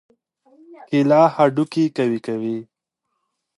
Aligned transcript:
کېله 0.87 1.21
هډوکي 1.35 1.85
قوي 1.97 2.19
کوي. 2.27 2.57